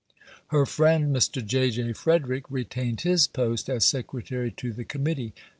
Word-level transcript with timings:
Her 0.47 0.65
friend 0.65 1.15
Mr. 1.15 1.45
J. 1.45 1.69
J. 1.69 1.93
Frederick 1.93 2.45
retained 2.49 3.01
his 3.01 3.27
post 3.27 3.69
as 3.69 3.85
Secretary 3.85 4.49
to 4.49 4.73
the 4.73 4.83
Committee. 4.83 5.35